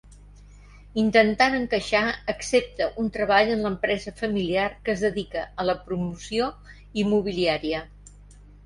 [1.01, 2.01] Intentant encaixar
[2.33, 6.51] accepta un treball en l'empresa familiar que es dedica a la promoció
[7.05, 7.89] immobiliària.